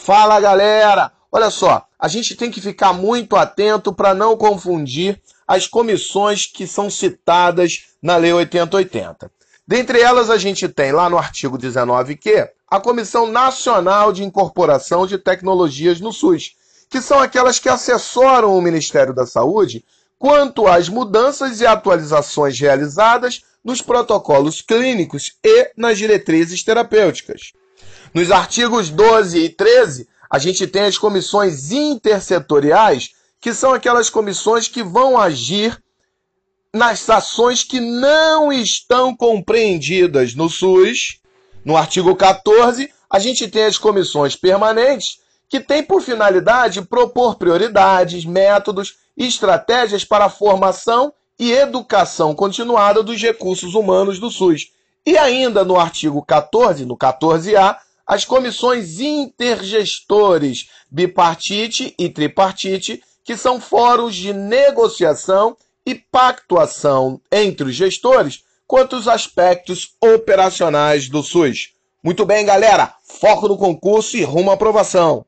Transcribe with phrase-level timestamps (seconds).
[0.00, 1.12] Fala galera!
[1.30, 6.68] Olha só, a gente tem que ficar muito atento para não confundir as comissões que
[6.68, 9.30] são citadas na Lei 8080.
[9.66, 15.18] Dentre elas, a gente tem lá no artigo 19Q a Comissão Nacional de Incorporação de
[15.18, 16.52] Tecnologias no SUS,
[16.88, 19.84] que são aquelas que assessoram o Ministério da Saúde
[20.16, 27.52] quanto às mudanças e atualizações realizadas nos protocolos clínicos e nas diretrizes terapêuticas.
[28.14, 34.68] Nos artigos 12 e 13, a gente tem as comissões intersetoriais, que são aquelas comissões
[34.68, 35.80] que vão agir
[36.74, 41.20] nas ações que não estão compreendidas no SUS.
[41.64, 48.24] No artigo 14, a gente tem as comissões permanentes, que têm por finalidade propor prioridades,
[48.24, 54.72] métodos e estratégias para a formação e educação continuada dos recursos humanos do SUS.
[55.08, 63.58] E ainda no artigo 14, no 14A, as comissões intergestores bipartite e tripartite, que são
[63.58, 71.72] fóruns de negociação e pactuação entre os gestores quanto aos aspectos operacionais do SUS.
[72.02, 75.24] Muito bem, galera, foco no concurso e rumo à aprovação.